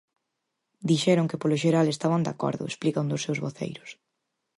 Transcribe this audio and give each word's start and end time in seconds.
Dixeron 0.89 1.29
que 1.29 1.39
polo 1.41 1.59
xeral 1.63 1.87
estaban 1.89 2.21
de 2.25 2.31
acordo, 2.35 2.63
explica 2.65 3.03
un 3.03 3.09
dos 3.11 3.23
seus 3.25 3.41
voceiros. 3.45 3.89